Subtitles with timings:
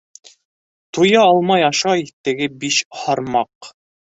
[0.95, 3.73] Туя алмай ашай теге биш һармаҡ.